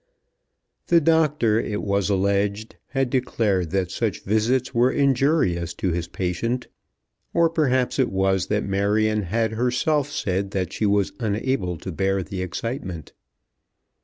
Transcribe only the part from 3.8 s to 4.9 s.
such visits were